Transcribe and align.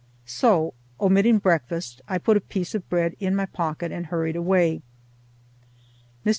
So, 0.25 0.73
omitting 0.99 1.37
breakfast, 1.37 2.01
I 2.07 2.17
put 2.17 2.35
a 2.35 2.41
piece 2.41 2.73
of 2.73 2.89
bread 2.89 3.15
in 3.19 3.35
my 3.35 3.45
pocket 3.45 3.91
and 3.91 4.07
hurried 4.07 4.35
away. 4.35 4.81
Mr. 6.25 6.29